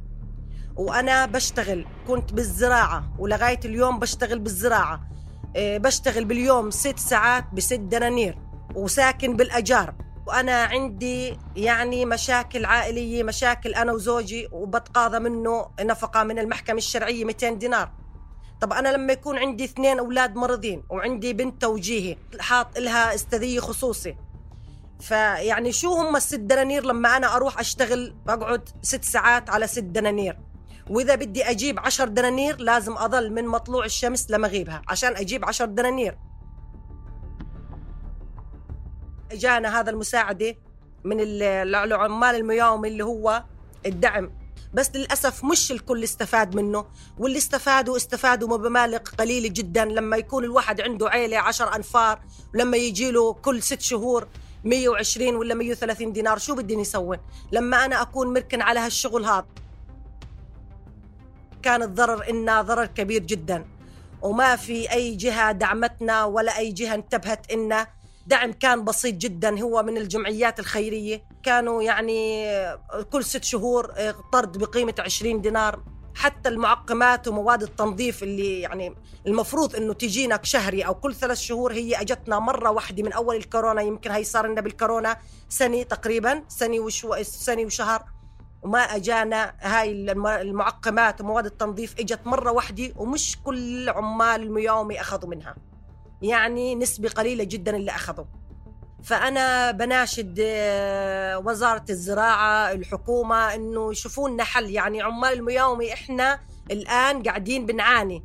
وأنا 0.75 1.25
بشتغل 1.25 1.85
كنت 2.07 2.33
بالزراعة 2.33 3.13
ولغاية 3.19 3.59
اليوم 3.65 3.99
بشتغل 3.99 4.39
بالزراعة. 4.39 5.01
إيه، 5.55 5.77
بشتغل 5.77 6.25
باليوم 6.25 6.71
ست 6.71 6.99
ساعات 6.99 7.45
بست 7.53 7.73
دنانير 7.73 8.37
وساكن 8.75 9.35
بالأجار. 9.35 9.93
وأنا 10.27 10.63
عندي 10.63 11.37
يعني 11.55 12.05
مشاكل 12.05 12.65
عائلية 12.65 13.23
مشاكل 13.23 13.73
أنا 13.73 13.91
وزوجي 13.91 14.47
وبتقاضى 14.51 15.19
منه 15.19 15.71
نفقة 15.81 16.23
من 16.23 16.39
المحكمة 16.39 16.77
الشرعية 16.77 17.25
200 17.25 17.49
دينار. 17.49 17.91
طب 18.61 18.73
أنا 18.73 18.89
لما 18.89 19.13
يكون 19.13 19.37
عندي 19.37 19.63
اثنين 19.63 19.99
أولاد 19.99 20.35
مرضين 20.35 20.83
وعندي 20.89 21.33
بنت 21.33 21.61
توجيهي 21.61 22.17
حاط 22.39 22.77
لها 22.77 23.15
استاذية 23.15 23.59
خصوصي. 23.59 24.15
فيعني 24.99 25.71
شو 25.71 25.93
هم 25.93 26.15
الست 26.15 26.39
دنانير 26.39 26.85
لما 26.85 27.17
أنا 27.17 27.35
أروح 27.35 27.59
أشتغل 27.59 28.15
أقعد 28.27 28.69
ست 28.81 29.03
ساعات 29.03 29.49
على 29.49 29.67
ست 29.67 29.79
دنانير؟ 29.83 30.37
وإذا 30.89 31.15
بدي 31.15 31.43
أجيب 31.43 31.79
عشر 31.79 32.07
دنانير 32.07 32.57
لازم 32.57 32.97
أظل 32.97 33.33
من 33.33 33.47
مطلوع 33.47 33.85
الشمس 33.85 34.31
لمغيبها 34.31 34.81
عشان 34.87 35.15
أجيب 35.15 35.45
عشر 35.45 35.65
دنانير. 35.65 36.17
اجانا 39.31 39.79
هذا 39.79 39.89
المساعدة 39.89 40.55
من 41.03 41.17
العمال 41.19 42.35
المياومي 42.35 42.87
اللي 42.87 43.03
هو 43.03 43.43
الدعم. 43.85 44.40
بس 44.73 44.91
للأسف 44.95 45.43
مش 45.43 45.71
الكل 45.71 46.03
استفاد 46.03 46.55
منه 46.55 46.85
واللي 47.17 47.37
استفادوا 47.37 47.97
استفادوا 47.97 48.57
بمبالغ 48.57 48.97
قليلة 48.97 49.49
جدا. 49.49 49.85
لما 49.85 50.17
يكون 50.17 50.43
الواحد 50.43 50.81
عنده 50.81 51.09
عيلة 51.09 51.37
عشر 51.37 51.75
أنفار 51.75 52.19
ولما 52.53 52.77
يجي 52.77 53.11
له 53.11 53.33
كل 53.33 53.63
ست 53.63 53.81
شهور 53.81 54.27
120 54.63 55.35
ولا 55.35 55.53
130 55.53 56.13
دينار 56.13 56.37
شو 56.37 56.55
بدي 56.55 56.73
يسوي 56.73 57.19
لما 57.51 57.85
أنا 57.85 58.01
أكون 58.01 58.33
مركن 58.33 58.61
على 58.61 58.79
هالشغل 58.79 59.25
هذا 59.25 59.45
كان 61.63 61.83
الضرر 61.83 62.29
إنه 62.29 62.61
ضرر 62.61 62.85
كبير 62.85 63.21
جدا. 63.23 63.65
وما 64.21 64.55
في 64.55 64.91
أي 64.91 65.15
جهة 65.15 65.51
دعمتنا 65.51 66.25
ولا 66.25 66.57
أي 66.57 66.71
جهة 66.71 66.95
انتبهت 66.95 67.51
إنه 67.51 67.87
دعم 68.27 68.51
كان 68.51 68.83
بسيط 68.85 69.15
جدا 69.15 69.61
هو 69.61 69.83
من 69.83 69.97
الجمعيات 69.97 70.59
الخيرية. 70.59 71.23
كانوا 71.43 71.83
يعني 71.83 72.45
كل 73.11 73.23
ست 73.23 73.43
شهور 73.43 73.93
طرد 74.33 74.57
بقيمة 74.57 74.95
20 74.99 75.41
دينار. 75.41 75.83
حتى 76.15 76.49
المعقمات 76.49 77.27
ومواد 77.27 77.63
التنظيف 77.63 78.23
اللي 78.23 78.59
يعني 78.59 78.95
المفروض 79.27 79.75
إنه 79.75 79.93
تجينا 79.93 80.39
شهري 80.43 80.81
أو 80.81 80.93
كل 80.95 81.15
ثلاث 81.15 81.37
شهور 81.37 81.73
هي 81.73 82.01
أجتنا 82.01 82.39
مرة 82.39 82.69
واحدة 82.71 83.03
من 83.03 83.13
أول 83.13 83.35
الكورونا 83.35 83.81
يمكن 83.81 84.11
هي 84.11 84.23
صار 84.23 84.47
لنا 84.47 84.61
بالكورونا 84.61 85.17
سنة 85.49 85.83
تقريبا 85.83 86.43
سنة 86.47 86.79
وشو 86.79 87.23
سنة 87.23 87.61
وشهر. 87.61 88.03
وما 88.61 88.79
أجانا 88.79 89.53
هاي 89.59 89.91
المعقمات 90.25 91.21
ومواد 91.21 91.45
التنظيف 91.45 91.99
إجت 91.99 92.19
مرة 92.25 92.51
واحدة 92.51 92.93
ومش 92.95 93.37
كل 93.43 93.89
عمال 93.89 94.43
المياومي 94.43 95.01
اخذوا 95.01 95.29
منها. 95.29 95.55
يعني 96.21 96.75
نسبة 96.75 97.09
قليلة 97.09 97.43
جدا 97.43 97.75
اللي 97.75 97.91
أخذوا. 97.91 98.25
فأنا 99.03 99.71
بناشد 99.71 100.39
آه، 100.45 101.37
وزارة 101.37 101.85
الزراعة 101.89 102.71
الحكومة 102.71 103.55
إنه 103.55 103.91
يشوفوا 103.91 104.29
لنا 104.29 104.43
حل 104.43 104.69
يعني 104.69 105.01
عمال 105.01 105.33
المياومي 105.33 105.93
إحنا 105.93 106.39
الآن 106.71 107.23
قاعدين 107.23 107.65
بنعاني 107.65 108.23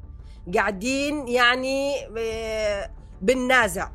قاعدين 0.54 1.28
يعني 1.28 2.06
آه، 2.18 2.90
بننازع. 3.22 3.88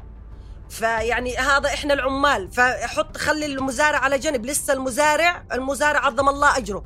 فيعني 0.69 1.38
هذا 1.38 1.67
إحنا 1.67 1.93
العمال. 1.93 2.51
فحط 2.51 3.17
خلي 3.17 3.45
المزارع 3.45 4.00
على 4.00 4.17
جنب. 4.19 4.45
لسه 4.45 4.73
المزارع 4.73 5.43
المزارع 5.53 6.05
عظم 6.05 6.29
الله 6.29 6.57
أجره. 6.57 6.83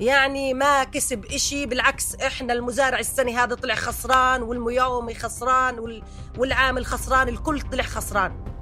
يعني 0.00 0.54
ما 0.54 0.84
كسب 0.84 1.24
إشي 1.24 1.66
بالعكس 1.66 2.14
إحنا 2.14 2.52
المزارع 2.52 2.98
السنة 2.98 3.42
هذا 3.42 3.54
طلع 3.54 3.74
خسران 3.74 4.42
والمياومي 4.42 5.14
خسران 5.14 6.02
والعامل 6.38 6.86
خسران 6.86 7.28
الكل 7.28 7.60
طلع 7.60 7.82
خسران. 7.82 8.59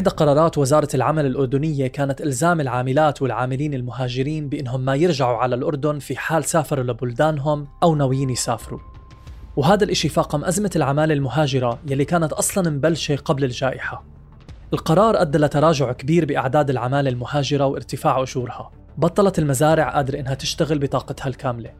إحدى 0.00 0.10
قرارات 0.10 0.58
وزارة 0.58 0.88
العمل 0.94 1.26
الأردنية 1.26 1.86
كانت 1.86 2.20
إلزام 2.20 2.60
العاملات 2.60 3.22
والعاملين 3.22 3.74
المهاجرين 3.74 4.48
بأنهم 4.48 4.80
ما 4.80 4.94
يرجعوا 4.94 5.36
على 5.36 5.54
الأردن 5.54 5.98
في 5.98 6.16
حال 6.16 6.44
سافروا 6.44 6.84
لبلدانهم 6.84 7.68
أو 7.82 7.94
ناويين 7.94 8.30
يسافروا. 8.30 8.80
وهذا 9.56 9.84
الإشي 9.84 10.08
فاقم 10.08 10.44
أزمة 10.44 10.70
العمالة 10.76 11.14
المهاجرة 11.14 11.78
يلي 11.88 12.04
كانت 12.04 12.32
أصلا 12.32 12.70
مبلشة 12.70 13.16
قبل 13.16 13.44
الجائحة. 13.44 14.04
القرار 14.72 15.20
أدى 15.20 15.38
لتراجع 15.38 15.92
كبير 15.92 16.24
بأعداد 16.24 16.70
العمالة 16.70 17.10
المهاجرة 17.10 17.66
وارتفاع 17.66 18.22
أجورها 18.22 18.70
بطلت 18.98 19.38
المزارع 19.38 19.90
قادرة 19.90 20.20
إنها 20.20 20.34
تشتغل 20.34 20.78
بطاقتها 20.78 21.28
الكاملة. 21.28 21.70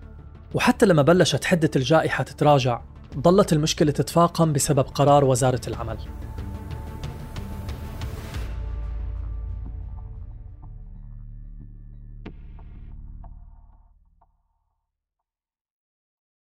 وحتى 0.54 0.86
لما 0.86 1.02
بلشت 1.02 1.44
حدة 1.44 1.70
الجائحة 1.76 2.24
تتراجع 2.24 2.82
ظلت 3.18 3.52
المشكلة 3.52 3.92
تتفاقم 3.92 4.52
بسبب 4.52 4.84
قرار 4.84 5.24
وزارة 5.24 5.60
العمل. 5.68 5.98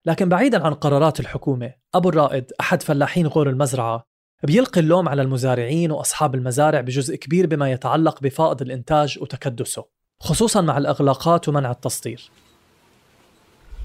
لكن 0.06 0.30
بعيدا 0.30 0.66
عن 0.66 0.74
قرارات 0.74 1.20
الحكومة 1.20 1.74
أبو 1.96 2.10
الرائد 2.10 2.52
أحد 2.60 2.84
فلاحين 2.84 3.28
غور 3.28 3.50
المزرعة 3.50 4.04
بيلقي 4.44 4.82
اللوم 4.82 5.10
على 5.10 5.22
المزارعين 5.22 5.92
وأصحاب 5.92 6.36
المزارع 6.36 6.82
بجزء 6.82 7.16
كبير 7.16 7.48
بما 7.48 7.72
يتعلق 7.72 8.22
بفائض 8.22 8.62
الإنتاج 8.62 9.20
وتكدسه 9.22 9.86
خصوصا 10.20 10.62
مع 10.62 10.78
الإغلاقات 10.78 11.50
ومنع 11.50 11.72
التصدير. 11.72 12.32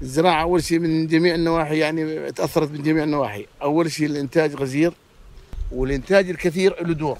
الزراعة 0.01 0.41
أول 0.41 0.63
شيء 0.63 0.79
من 0.79 1.07
جميع 1.07 1.35
النواحي 1.35 1.77
يعني 1.77 2.31
تأثرت 2.31 2.71
من 2.71 2.83
جميع 2.83 3.03
النواحي. 3.03 3.45
أول 3.61 3.91
شيء 3.91 4.07
الإنتاج 4.07 4.55
غزير 4.55 4.93
والإنتاج 5.71 6.29
الكثير 6.29 6.87
له 6.87 6.93
دور. 6.93 7.17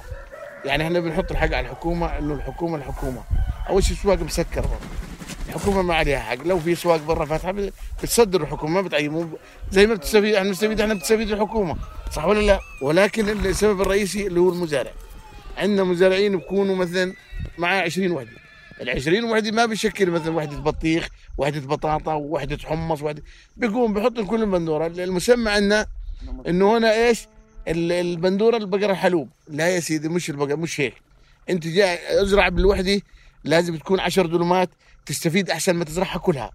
يعني 0.66 0.84
إحنا 0.84 1.00
بنحط 1.00 1.32
الحق 1.32 1.54
على 1.54 1.60
الحكومة 1.60 2.18
إنه 2.20 2.34
الحكومة 2.34 2.78
الحكومة. 2.78 3.24
أول 3.70 3.84
شيء 3.84 3.98
السواق 3.98 4.20
مسكر 4.20 4.66
الحكومة 5.50 5.82
ما 5.82 5.94
عليها 5.96 6.20
حق. 6.20 6.48
لو 6.48 6.60
في 6.60 6.76
سواق 6.76 7.02
برا 7.06 7.26
فاتحة 7.26 7.56
بتصدر 8.04 8.42
الحكومة 8.44 8.74
ما 8.74 8.82
بتعيموا 8.82 9.26
زي 9.72 9.88
ما 9.88 9.94
بتستفيد 9.94 10.36
إحنا 10.36 10.48
بنستفيد 10.50 10.82
إحنا 10.82 10.94
بتستفيد 10.94 11.32
الحكومة. 11.32 11.76
صح 12.12 12.26
ولا 12.26 12.40
لا؟ 12.42 12.60
ولكن 12.82 13.30
السبب 13.30 13.82
الرئيسي 13.82 14.28
اللي 14.28 14.40
هو 14.40 14.50
المزارع. 14.50 14.92
عندنا 15.58 15.84
مزارعين 15.84 16.38
بكونوا 16.38 16.76
مثلا 16.76 17.14
معاه 17.58 17.82
20 17.82 18.12
وحدة. 18.12 18.30
ال 18.82 18.90
20 18.90 19.24
وحدة 19.24 19.52
ما 19.52 19.66
بيشكل 19.66 20.10
مثلا 20.12 20.36
وحدة 20.36 20.58
بطيخ 20.58 21.08
وحدة 21.38 21.60
بطاطا 21.60 22.14
وحدة 22.14 22.58
حمص 22.64 23.02
وحده 23.02 23.24
بيقوم 23.58 23.94
بيحط 23.94 24.20
كل 24.20 24.46
بندوره 24.46 24.88
المسمى 24.88 25.52
عندنا 25.52 25.86
إنه 26.48 26.78
هنا 26.78 26.94
إيش؟ 27.08 27.28
ال- 27.68 27.92
البندورة 27.92 28.58
البقره 28.58 28.94
حلوب. 28.94 29.30
لا 29.48 29.68
يا 29.70 29.80
سيدي 29.80 30.10
مش 30.10 30.30
البقره 30.30 30.56
مش 30.56 30.82
هيك. 30.82 30.94
أنت 31.50 31.68
جاي 31.68 32.22
أزرع 32.22 32.50
بالوحدة 32.50 33.02
لازم 33.44 33.76
تكون 33.78 34.00
10 34.00 34.28
دلمات 34.28 34.70
تستفيد 35.10 35.50
أحسن 35.50 35.76
ما 35.76 35.86
تزرعها 35.86 36.18
كلها. 36.18 36.52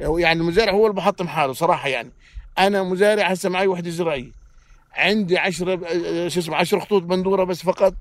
يعني 0.00 0.40
المزارع 0.40 0.72
هو 0.72 0.86
اللي 0.86 0.96
بحطم 0.96 1.28
حاله 1.28 1.52
صراحة 1.52 1.88
يعني. 1.88 2.10
أنا 2.58 2.82
مزارع 2.82 3.26
هسه 3.26 3.48
معي 3.48 3.66
وحدة 3.66 3.90
زراعية. 3.90 4.30
عندي 4.92 5.38
10 5.38 5.76
شو 6.28 6.40
اسمه 6.40 6.56
10 6.56 6.80
خطوط 6.80 7.02
بندورة 7.02 7.44
بس 7.44 7.62
فقط. 7.62 7.94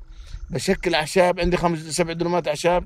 بشكل 0.49 0.95
أعشاب 0.95 1.39
عندي 1.39 1.57
خمس 1.57 1.79
سبع 1.79 2.13
دلمات 2.13 2.47
أعشاب. 2.47 2.85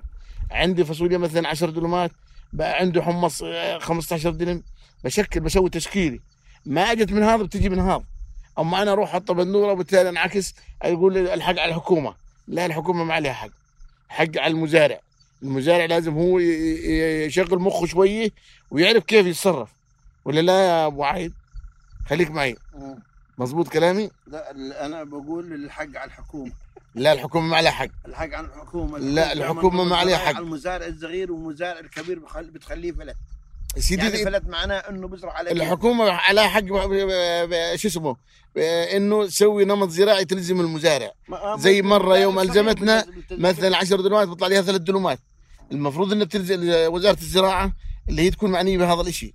عندي 0.52 0.86
فاصوليا 0.86 1.18
مثلا 1.18 1.48
10 1.50 1.70
دلمات 1.70 2.12
بقى 2.54 2.78
عنده 2.80 3.02
حمص 3.02 3.42
آه، 3.46 3.78
15 3.80 4.30
دلم. 4.30 4.64
بشكل 5.04 5.40
بسوي 5.40 5.70
تشكيلي. 5.70 6.20
ما 6.66 6.92
أجت 6.92 7.12
من 7.12 7.24
هذا 7.24 7.44
بتجي 7.44 7.70
من 7.70 7.80
هذا. 7.80 8.04
أما 8.60 8.82
أنا 8.82 8.92
أروح 8.92 9.10
أحط 9.10 9.32
بندورة 9.32 9.72
وبالتالي 9.72 10.10
أنعكس 10.10 10.56
يقول 10.86 11.18
الحق 11.18 11.50
على 11.60 11.66
الحكومة. 11.66 12.14
لا 12.48 12.66
الحكومة 12.66 13.04
ما 13.04 13.14
عليها 13.14 13.34
حق. 13.34 13.50
حق 14.10 14.38
على 14.38 14.48
المزارع. 14.48 15.00
المزارع 15.44 15.86
لازم 15.86 16.14
هو 16.14 16.40
يشغل 16.40 17.60
مخه 17.60 17.86
شوية 17.86 18.30
ويعرف 18.72 19.04
كيف 19.04 19.26
يتصرف. 19.26 19.70
ولا 20.26 20.40
لا 20.42 20.68
يا 20.68 20.86
أبو 20.88 21.04
عايد؟ 21.04 21.34
خليك 22.10 22.32
معي. 22.32 22.56
مزبوط 23.38 23.68
كلامي؟ 23.68 24.10
لا 24.28 24.86
أنا 24.86 25.04
بقول 25.04 25.54
الحق 25.54 25.88
على 25.96 26.06
الحكومة. 26.06 26.52
لا 26.96 27.14
الحكومة 27.14 27.48
ما 27.48 27.58
عليها 27.58 27.72
حق. 27.72 27.88
الحق 28.06 28.34
على 28.34 28.48
الحكومة. 28.48 29.00
لا، 29.00 29.34
الحكومة 29.34 29.84
ما 29.84 29.96
عليها 29.98 30.18
حق. 30.18 30.28
على 30.36 30.40
المزارع 30.40 30.86
الصغير 30.86 31.32
والمزارع 31.32 31.80
الكبير 31.80 32.20
بتخليه 32.38 32.92
فلت. 32.92 33.16
سيدي 33.78 34.02
يعني 34.06 34.18
فلت 34.26 34.48
معناه 34.48 34.78
إنه 34.78 35.08
بزرع 35.08 35.32
على 35.34 35.52
الحكومة 35.52 36.10
عليها 36.12 36.48
حق 36.48 36.66
شو 37.76 37.88
اسمه؟ 37.88 38.16
إنه 38.96 39.26
تسوي 39.26 39.66
نمط 39.66 39.90
زراعي 39.90 40.26
تلزم 40.26 40.60
المزارع. 40.62 41.12
ما- 41.28 41.56
زي 41.60 41.82
مرة 41.82 42.18
يوم 42.18 42.36
بتلزم- 42.42 43.42
مثلا 43.42 43.78
10 43.78 44.02
دلومات 44.02 44.28
بيطلع 44.28 44.46
عليها 44.48 44.62
ثلاث 44.62 44.82
دلومات 44.82 45.20
المفروض 45.72 46.12
انه 46.12 46.26
بتلزم 46.26 46.60
وزارة 46.94 47.18
الزراعة 47.22 47.74
اللي 48.10 48.22
هي 48.22 48.30
تكون 48.30 48.52
معنية 48.52 48.78
بهذا 48.78 49.02
الشيء 49.02 49.34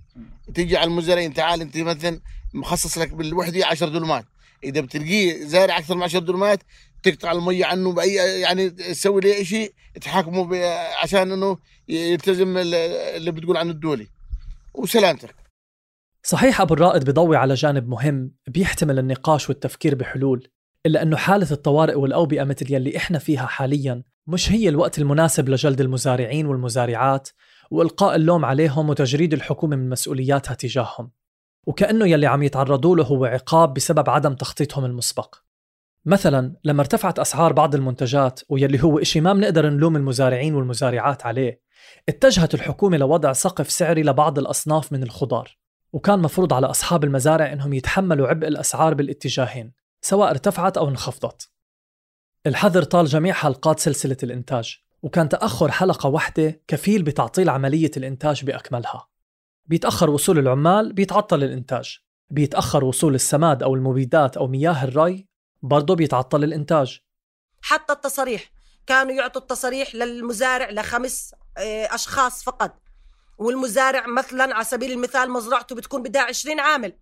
تيجي 0.53 0.77
على 0.77 0.87
المزارعين 0.87 1.33
تعال 1.33 1.61
أنت 1.61 1.77
مثلا 1.77 2.19
مخصص 2.53 2.97
لك 2.97 3.13
بالوحدة 3.13 3.65
10 3.65 3.89
دلومات 3.89 4.25
إذا 4.63 4.81
بتلقيه 4.81 5.43
زارع 5.45 5.77
أكثر 5.77 5.95
من 5.95 6.03
10 6.03 6.19
دلومات 6.19 6.59
تقطع 7.03 7.31
المية 7.31 7.65
عنه 7.65 7.91
باي 7.93 8.13
يعني 8.15 8.69
تسوي 8.69 9.21
له 9.21 9.43
شيء 9.43 9.73
تحاكمه 10.01 10.57
عشان 11.03 11.31
إنه 11.31 11.57
يلتزم 11.89 12.57
ال- 12.57 12.75
اللي 13.15 13.31
بتقول 13.31 13.57
عنه 13.57 13.71
الدولي 13.71 14.07
وسلامتك. 14.73 15.35
صحيح 16.23 16.61
أبو 16.61 16.73
الرائد 16.73 17.03
بيضوي 17.03 17.37
على 17.37 17.53
جانب 17.53 17.87
مهم 17.89 18.31
بيحتمل 18.47 18.99
النقاش 18.99 19.49
والتفكير 19.49 19.95
بحلول. 19.95 20.47
إلا 20.85 21.01
أنه 21.01 21.17
حالة 21.17 21.47
الطوارئ 21.51 21.95
والأوبئة 21.95 22.43
مثل 22.43 22.73
يلي 22.73 22.97
إحنا 22.97 23.19
فيها 23.19 23.45
حاليا 23.45 24.03
مش 24.27 24.51
هي 24.51 24.69
الوقت 24.69 24.99
المناسب 24.99 25.49
لجلد 25.49 25.81
المزارعين 25.81 26.45
والمزارعات 26.45 27.29
وإلقاء 27.71 28.15
اللوم 28.15 28.45
عليهم 28.45 28.89
وتجريد 28.89 29.33
الحكومة 29.33 29.75
من 29.75 29.89
مسؤولياتها 29.89 30.53
تجاههم. 30.53 31.11
وكأنه 31.67 32.07
يلي 32.07 32.27
عم 32.27 32.43
يتعرضوا 32.43 32.95
له 32.95 33.03
هو 33.03 33.25
عقاب 33.25 33.73
بسبب 33.73 34.09
عدم 34.09 34.33
تخطيطهم 34.33 34.85
المسبق. 34.85 35.35
مثلا 36.05 36.55
لما 36.63 36.81
ارتفعت 36.81 37.19
أسعار 37.19 37.53
بعض 37.53 37.75
المنتجات 37.75 38.39
ويلي 38.49 38.83
هو 38.83 38.99
إشي 38.99 39.21
ما 39.21 39.33
بنقدر 39.33 39.69
نلوم 39.69 39.95
المزارعين 39.95 40.55
والمزارعات 40.55 41.25
عليه 41.25 41.61
اتجهت 42.09 42.53
الحكومة 42.53 42.97
لوضع 42.97 43.33
سقف 43.33 43.71
سعري 43.71 44.03
لبعض 44.03 44.39
الأصناف 44.39 44.93
من 44.93 45.03
الخضار 45.03 45.57
وكان 45.93 46.19
مفروض 46.19 46.53
على 46.53 46.67
أصحاب 46.67 47.03
المزارع 47.03 47.53
إنهم 47.53 47.73
يتحملوا 47.73 48.27
عبء 48.27 48.47
الأسعار 48.47 48.93
بالاتجاهين. 48.93 49.78
سواء 50.01 50.29
ارتفعت 50.29 50.77
أو 50.77 50.89
انخفضت. 50.89 51.49
الحظر 52.47 52.83
طال 52.83 53.05
جميع 53.05 53.33
حلقات 53.33 53.79
سلسلة 53.79 54.17
الإنتاج 54.23 54.77
وكان 55.01 55.29
تأخر 55.29 55.71
حلقة 55.71 56.09
واحدة 56.09 56.61
كفيل 56.67 57.03
بتعطيل 57.03 57.49
عملية 57.49 57.91
الإنتاج 57.97 58.45
بأكملها. 58.45 59.07
بيتأخر 59.65 60.09
وصول 60.09 60.39
العمال 60.39 60.93
بيتعطل 60.93 61.43
الإنتاج. 61.43 61.99
بيتأخر 62.29 62.83
وصول 62.83 63.15
السماد 63.15 63.63
أو 63.63 63.75
المبيدات 63.75 64.37
أو 64.37 64.47
مياه 64.47 64.83
الري 64.83 65.27
برضه 65.61 65.95
بيتعطل 65.95 66.43
الإنتاج. 66.43 66.99
حتى 67.61 67.93
التصاريح 67.93 68.51
كانوا 68.87 69.11
يعطوا 69.11 69.41
التصاريح 69.41 69.95
للمزارع 69.95 70.69
لخمس 70.69 71.35
آه، 71.57 71.95
أشخاص 71.95 72.43
فقط. 72.43 72.81
والمزارع 73.37 74.07
مثلا 74.07 74.55
على 74.55 74.63
سبيل 74.63 74.91
المثال 74.91 75.31
مزرعته 75.31 75.75
بتكون 75.75 76.03
بدها 76.03 76.21
20 76.21 76.59
عامل. 76.59 76.93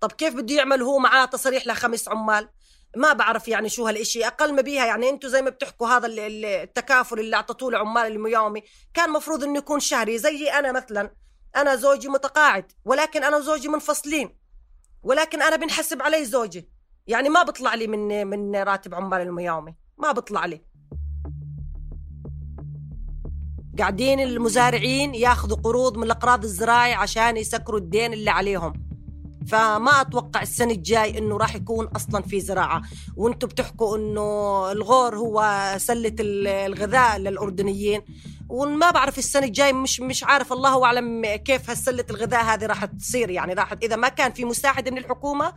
طب 0.00 0.12
كيف 0.12 0.34
بده 0.34 0.54
يعمل 0.54 0.82
هو 0.82 0.98
معاه 0.98 1.24
تصاريح 1.24 1.66
لخمس 1.66 2.08
عمال؟ 2.08 2.48
ما 2.96 3.12
بعرف 3.12 3.48
يعني 3.48 3.68
شو 3.68 3.86
هالإشي. 3.86 4.26
أقل 4.26 4.54
ما 4.54 4.62
بيها 4.62 4.86
يعني 4.86 5.08
أنتوا 5.10 5.30
زي 5.30 5.42
ما 5.42 5.50
بتحكوا 5.50 5.88
هذا 5.88 6.06
ال- 6.06 6.18
ال- 6.18 6.44
التكافل 6.44 7.20
اللي 7.20 7.36
أعطتوه 7.36 7.70
لعمال 7.72 8.06
الميومي 8.06 8.62
كان 8.94 9.10
مفروض 9.10 9.44
إنه 9.44 9.58
يكون 9.58 9.80
شهري. 9.80 10.18
زي 10.18 10.46
أنا 10.50 10.72
مثلا 10.72 11.10
أنا 11.56 11.76
زوجي 11.76 12.08
متقاعد 12.08 12.72
ولكن 12.84 13.24
أنا 13.24 13.36
وزوجي 13.36 13.68
منفصلين 13.68 14.36
ولكن 15.02 15.42
أنا 15.42 15.56
بنحسب 15.56 16.02
علي 16.02 16.24
زوجي. 16.24 16.68
يعني 17.06 17.28
ما 17.28 17.42
بطلع 17.42 17.74
لي 17.74 17.86
من 17.86 18.26
من 18.26 18.56
راتب 18.56 18.94
عمال 18.94 19.20
الميومي 19.20 19.74
ما 19.98 20.12
بطلع 20.12 20.44
لي. 20.46 20.60
قاعدين 23.78 24.20
المزارعين 24.20 25.14
ياخذوا 25.14 25.56
قروض 25.56 25.96
من 25.96 26.02
الأقراض 26.02 26.44
الزراعي 26.44 26.94
عشان 26.94 27.36
يسكروا 27.36 27.78
الدين 27.78 28.12
اللي 28.12 28.30
عليهم. 28.30 28.89
فما 29.50 30.00
أتوقع 30.00 30.42
السنة 30.42 30.72
الجاي 30.72 31.18
إنه 31.18 31.36
راح 31.36 31.54
يكون 31.54 31.86
أصلا 31.86 32.22
في 32.22 32.40
زراعة. 32.40 32.82
وأنتم 33.16 33.48
بتحكوا 33.48 33.96
إنه 33.96 34.72
الغور 34.72 35.16
هو 35.16 35.74
سلة 35.78 36.14
ال- 36.20 36.46
الغذاء 36.46 37.18
للأردنيين. 37.18 38.02
وما 38.48 38.90
بعرف 38.90 39.18
السنة 39.18 39.46
الجاي 39.46 39.72
مش 39.72 40.00
مش 40.00 40.24
عارف 40.24 40.52
الله 40.52 40.84
أعلم 40.84 41.26
كيف 41.36 41.70
هالسلة 41.70 42.04
الغذاء 42.10 42.44
هذه 42.44 42.66
راح 42.66 42.84
تصير. 42.84 43.30
يعني 43.30 43.52
راح 43.54 43.72
إذا 43.82 43.96
ما 43.96 44.08
كان 44.08 44.32
في 44.32 44.44
مساعدة 44.44 44.90
من 44.90 44.98
الحكومة 44.98 45.52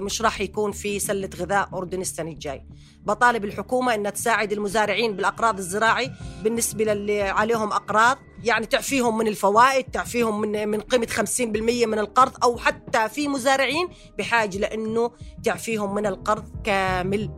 مش 0.00 0.22
راح 0.22 0.40
يكون 0.40 0.72
في 0.72 0.98
سلة 0.98 1.30
غذاء 1.36 1.68
اردني 1.74 2.02
السنة 2.02 2.30
الجاي. 2.30 2.62
بطالب 3.04 3.44
الحكومة 3.44 3.94
إنها 3.94 4.10
تساعد 4.10 4.52
المزارعين 4.52 5.16
بالأقراض 5.16 5.58
الزراعي 5.58 6.10
بالنسبة 6.44 6.84
للي 6.84 7.22
عليهم 7.22 7.72
أقراض 7.72 8.18
يعني 8.44 8.66
تعفيهم 8.66 9.18
من 9.18 9.28
الفوائد 9.28 9.84
تعفيهم 9.84 10.40
من 10.40 10.68
من 10.68 10.80
قيمة 10.80 11.06
50% 11.06 11.86
من 11.86 11.98
القرض 11.98 12.32
أو 12.44 12.58
حتى 12.58 13.08
في 13.08 13.28
مزارعين 13.28 13.88
بحاجة 14.18 14.58
لأنه 14.58 15.10
تعفيهم 15.44 15.94
من 15.94 16.06
القرض 16.06 16.44
كامل. 16.64 17.30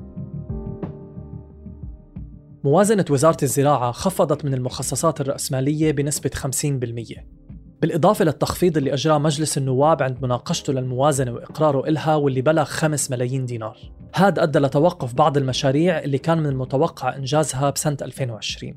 موازنة 2.64 3.04
وزارة 3.10 3.36
الزراعة 3.42 3.92
خفضت 3.92 4.44
من 4.44 4.54
المخصصات 4.54 5.20
الرأسمالية 5.20 5.92
بنسبة 5.92 6.30
50% 6.34 7.37
بالإضافة 7.82 8.24
للتخفيض 8.24 8.76
اللي 8.76 8.94
أجراه 8.94 9.18
مجلس 9.18 9.58
النواب 9.58 10.02
عند 10.02 10.22
مناقشته 10.22 10.72
للموازنة 10.72 11.32
وإقراره 11.32 11.88
إلها 11.88 12.14
واللي 12.14 12.42
بلغ 12.42 12.64
5 12.64 13.12
ملايين 13.12 13.46
دينار. 13.46 13.76
هذا 14.14 14.42
أدى 14.42 14.58
لتوقف 14.58 15.14
بعض 15.14 15.36
المشاريع 15.36 15.98
اللي 15.98 16.18
كان 16.18 16.38
من 16.38 16.46
المتوقع 16.46 17.16
إنجازها 17.16 17.70
بسنة 17.70 17.96
2020 18.02 18.74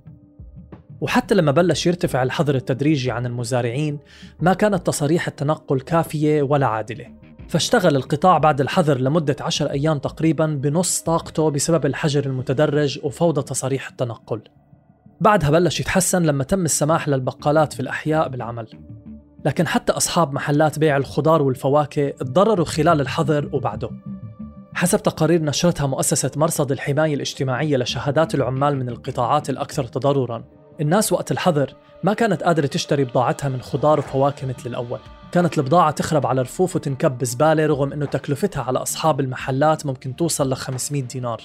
وحتى 1.02 1.36
لما 1.36 1.52
بلش 1.52 1.88
يرتفع 1.88 2.24
الحظر 2.24 2.56
التدريجي 2.56 3.12
عن 3.12 3.26
المزارعين 3.26 4.00
ما 4.40 4.54
كانت 4.54 4.88
تصاريح 4.88 5.28
التنقل 5.28 5.82
كافية 5.82 6.42
ولا 6.42 6.68
عادلة. 6.68 7.08
فاشتغل 7.50 7.96
القطاع 7.96 8.38
بعد 8.38 8.62
الحظر 8.62 8.98
لمدة 8.98 9.36
عشر 9.40 9.72
أيام 9.72 9.98
تقريبا 9.98 10.46
بنص 10.46 11.02
طاقته 11.02 11.52
بسبب 11.52 11.86
الحجر 11.86 12.26
المتدرج 12.26 13.00
وفوضى 13.04 13.42
تصاريح 13.42 13.90
التنقل. 13.90 14.42
بعدها 15.22 15.50
بلش 15.50 15.80
يتحسن 15.80 16.24
لما 16.24 16.44
تم 16.44 16.66
السماح 16.66 17.08
للبقالات 17.08 17.74
في 17.74 17.80
الأحياء 17.80 18.30
بالعمل. 18.30 18.68
لكن 19.46 19.68
حتى 19.68 19.92
أصحاب 19.92 20.34
محلات 20.34 20.80
بيع 20.80 20.98
الخضار 20.98 21.42
والفواكه 21.42 22.10
تضرروا 22.10 22.66
خلال 22.66 23.02
الحظر 23.02 23.50
وبعده. 23.54 23.90
حسب 24.74 25.04
تقارير 25.04 25.44
نشرتها 25.44 25.88
مؤسسة 25.88 26.32
مرصد 26.36 26.72
الحماية 26.72 27.14
الاجتماعية 27.14 27.78
لشهادات 27.78 28.36
العمال 28.36 28.78
من 28.78 28.90
القطاعات 28.90 29.50
الأكثر 29.50 29.84
تضرراً 29.84 30.44
الناس 30.82 31.14
وقت 31.14 31.32
الحظر 31.32 31.74
ما 32.04 32.14
كانت 32.14 32.44
قادرة 32.44 32.68
تشتري 32.68 33.04
بضاعتها 33.04 33.50
من 33.50 33.62
خضار 33.62 34.00
وفواكه 34.00 34.48
مثل 34.48 34.70
الأول. 34.70 35.00
كانت 35.32 35.58
البضاعة 35.58 35.92
تخرب 35.92 36.26
على 36.26 36.42
رفوف 36.42 36.76
وتنكب 36.76 37.18
بزبالة 37.18 37.66
رغم 37.66 37.94
أنه 37.94 38.06
تكلفتها 38.06 38.64
على 38.64 38.80
أصحاب 38.80 39.20
المحلات 39.20 39.86
ممكن 39.86 40.16
توصل 40.16 40.50
ل 40.50 40.56
500 40.56 41.04
دينار. 41.04 41.42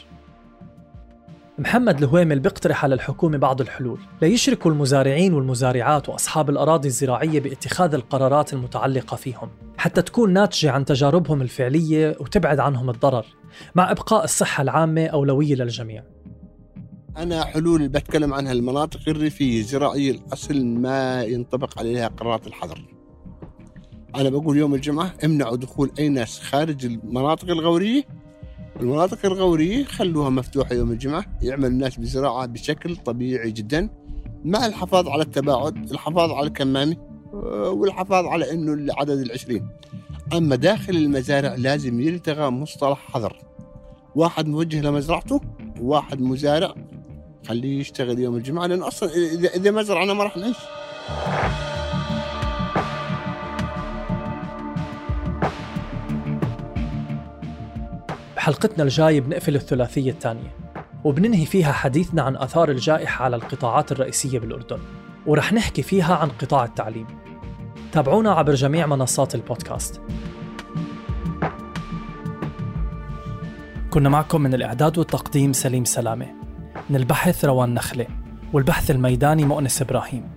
محمد 1.58 2.02
الهويمل 2.02 2.40
بيقترح 2.40 2.84
على 2.84 2.94
الحكومة 2.94 3.38
بعض 3.38 3.60
الحلول 3.60 3.98
ليشركوا 4.22 4.70
المزارعين 4.70 5.34
والمزارعات 5.34 6.08
وأصحاب 6.08 6.50
الأراضي 6.50 6.88
الزراعية 6.88 7.40
باتخاذ 7.40 7.94
القرارات 7.94 8.52
المتعلقة 8.52 9.16
فيهم 9.16 9.50
حتى 9.78 10.02
تكون 10.02 10.32
ناتجة 10.32 10.70
عن 10.70 10.84
تجاربهم 10.84 11.42
الفعلية 11.42 12.16
وتبعد 12.20 12.60
عنهم 12.60 12.90
الضرر 12.90 13.26
مع 13.74 13.90
إبقاء 13.90 14.24
الصحة 14.24 14.62
العامة 14.62 15.06
أولوية 15.06 15.54
للجميع 15.54 16.02
أنا 17.16 17.44
حلول 17.44 17.76
اللي 17.76 17.88
بتكلم 17.88 18.34
عنها 18.34 18.52
المناطق 18.52 19.00
الريفية 19.08 19.60
الزراعيه 19.60 20.10
الأصل 20.10 20.64
ما 20.66 21.22
ينطبق 21.22 21.78
عليها 21.78 22.08
قرارات 22.08 22.46
الحظر. 22.46 22.84
أنا 24.16 24.28
بقول 24.28 24.56
يوم 24.56 24.74
الجمعة 24.74 25.12
امنعوا 25.24 25.56
دخول 25.56 25.90
أي 25.98 26.08
ناس 26.08 26.40
خارج 26.40 26.86
المناطق 26.86 27.50
الغورية 27.50 28.02
المناطق 28.80 29.26
الغورية 29.26 29.84
خلوها 29.84 30.30
مفتوحة 30.30 30.74
يوم 30.74 30.92
الجمعة 30.92 31.24
يعمل 31.42 31.64
الناس 31.64 31.96
بزراعة 31.96 32.46
بشكل 32.46 32.96
طبيعي 32.96 33.50
جدا 33.50 33.88
مع 34.44 34.66
الحفاظ 34.66 35.08
على 35.08 35.22
التباعد 35.22 35.90
الحفاظ 35.90 36.30
على 36.30 36.46
الكمامة 36.46 36.96
آه، 37.34 37.70
والحفاظ 37.70 38.24
على 38.24 38.52
إنه 38.52 38.72
العدد 38.72 39.18
العشرين. 39.18 39.68
أما 40.32 40.56
داخل 40.56 40.96
المزارع 40.96 41.54
لازم 41.54 42.00
يلتغى 42.00 42.50
مصطلح 42.50 42.98
حظر 42.98 43.36
واحد 44.14 44.46
موجه 44.46 44.80
لمزرعته 44.80 45.40
وواحد 45.80 46.20
مزارع 46.20 46.74
خليه 47.48 47.80
يشتغل 47.80 48.18
يوم 48.18 48.36
الجمعة 48.36 48.66
لأن 48.66 48.82
أصلا 48.82 49.10
إذا 49.14 49.48
إذا 49.48 49.70
ما 49.70 49.82
زرعنا 49.82 50.12
ما 50.12 50.24
راح 50.24 50.36
نعيش. 50.36 50.56
بحلقتنا 58.46 58.84
الجاي 58.84 59.20
بنقفل 59.20 59.54
الثلاثية 59.56 60.10
الثانية 60.10 60.54
وبننهي 61.04 61.46
فيها 61.46 61.72
حديثنا 61.72 62.22
عن 62.22 62.36
آثار 62.36 62.70
الجائحة 62.70 63.24
على 63.24 63.36
القطاعات 63.36 63.92
الرئيسية 63.92 64.38
بالأردن 64.38 64.78
ورح 65.26 65.52
نحكي 65.52 65.82
فيها 65.82 66.14
عن 66.14 66.28
قطاع 66.28 66.64
التعليم. 66.64 67.06
تابعونا 67.92 68.32
عبر 68.32 68.54
جميع 68.54 68.86
منصات 68.86 69.34
البودكاست. 69.34 70.00
كنا 73.90 74.08
معكم 74.08 74.40
من 74.40 74.54
الإعداد 74.54 74.98
والتقديم 74.98 75.52
سليم 75.52 75.84
سلامة 75.84 76.26
من 76.90 76.96
البحث 76.96 77.44
روان 77.44 77.74
نخلة 77.74 78.06
والبحث 78.52 78.90
الميداني 78.90 79.44
مؤنس 79.44 79.82
إبراهيم 79.82 80.28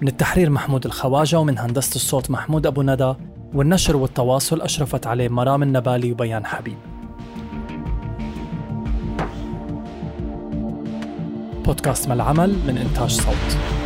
من 0.00 0.08
التحرير 0.08 0.50
محمود 0.50 0.86
الخواجة 0.86 1.38
ومن 1.38 1.58
هندسة 1.58 1.94
الصوت 1.94 2.30
محمود 2.30 2.66
أبو 2.66 2.82
ندى 2.82 3.14
والنشر 3.54 3.96
والتواصل 3.96 4.60
أشرفت 4.60 5.06
عليه 5.06 5.28
مرام 5.28 5.62
النبالي 5.62 6.12
وبيان 6.12 6.46
حبيب. 6.46 6.95
بودكاست 11.66 12.08
ما 12.08 12.14
العمل 12.14 12.50
من 12.66 12.78
إنتاج 12.78 13.10
صوت. 13.10 13.85